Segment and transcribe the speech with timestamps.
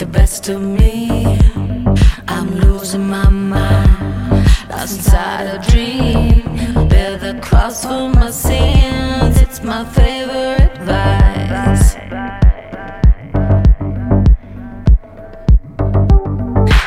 [0.00, 1.38] the best of me.
[2.26, 4.30] I'm losing my mind,
[4.70, 6.42] lost inside a dream.
[6.74, 11.96] I bear the cross for my sins, it's my favorite vice.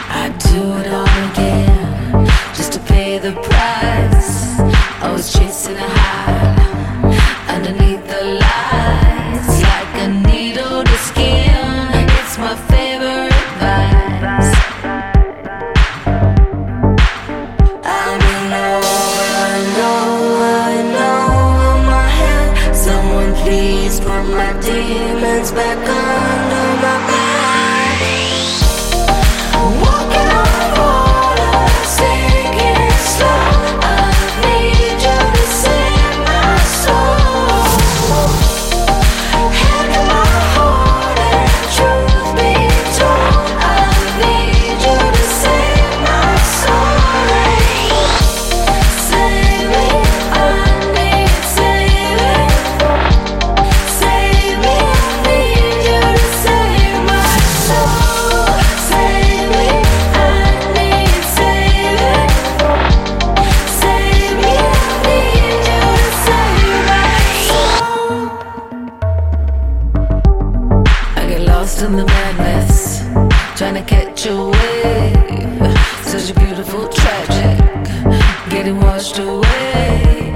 [0.09, 1.03] I do it all.
[24.62, 26.32] demons back on
[73.73, 75.77] trying to catch a wave.
[76.05, 80.33] Such a beautiful tragic, getting washed away.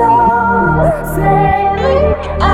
[0.00, 2.49] soul, save me.